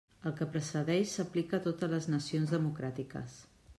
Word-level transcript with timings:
El 0.29 0.33
que 0.37 0.45
precedeix 0.53 1.11
s'aplica 1.17 1.57
a 1.59 1.63
totes 1.67 1.93
les 1.93 2.07
nacions 2.15 2.55
democràtiques. 2.59 3.37